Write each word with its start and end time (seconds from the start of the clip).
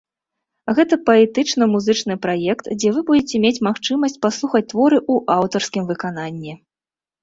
Гэта 0.79 0.97
паэтычна-музычны 1.09 2.17
праект, 2.25 2.71
дзе 2.81 2.89
вы 2.97 3.05
будзеце 3.11 3.35
мець 3.45 3.55
магчымасць 3.71 4.21
паслухаць 4.27 4.67
творы 4.75 4.97
ў 5.13 5.41
аўтарскім 5.41 5.83
выкананні. 5.95 6.63